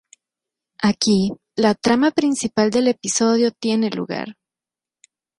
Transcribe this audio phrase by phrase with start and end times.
[0.81, 4.35] Aquí, la trama principal del episodio tiene lugar.